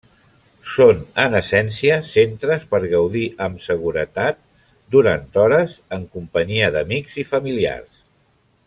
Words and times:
Són 0.75 1.01
en 1.23 1.35
essència 1.39 1.97
centres 2.13 2.65
per 2.71 2.79
gaudir 2.95 3.25
amb 3.49 3.61
seguretat 3.67 4.41
durant 4.97 5.31
hores 5.45 5.77
en 5.99 6.09
companyia 6.19 6.73
d'amics 6.79 7.23
i 7.27 7.29
familiars. 7.37 8.05